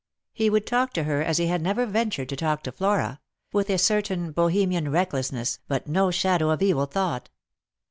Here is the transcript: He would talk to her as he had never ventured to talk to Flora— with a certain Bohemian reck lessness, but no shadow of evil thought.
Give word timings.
He 0.33 0.49
would 0.49 0.65
talk 0.65 0.93
to 0.93 1.03
her 1.03 1.21
as 1.21 1.37
he 1.37 1.45
had 1.45 1.61
never 1.61 1.85
ventured 1.85 2.27
to 2.29 2.35
talk 2.35 2.63
to 2.63 2.71
Flora— 2.71 3.19
with 3.53 3.69
a 3.69 3.77
certain 3.77 4.31
Bohemian 4.31 4.89
reck 4.89 5.11
lessness, 5.11 5.59
but 5.67 5.85
no 5.85 6.09
shadow 6.09 6.49
of 6.49 6.63
evil 6.63 6.87
thought. 6.87 7.29